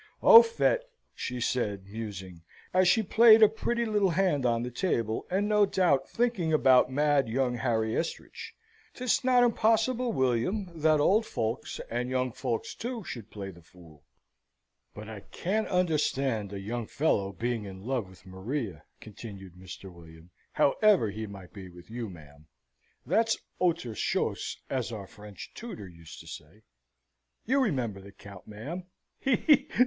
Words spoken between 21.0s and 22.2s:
he might be with you,